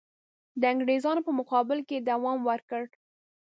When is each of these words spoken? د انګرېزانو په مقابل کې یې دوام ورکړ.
د 0.61 0.63
انګرېزانو 0.73 1.21
په 1.27 1.31
مقابل 1.39 1.79
کې 1.87 1.95
یې 1.99 2.05
دوام 2.09 2.39
ورکړ. 2.49 2.83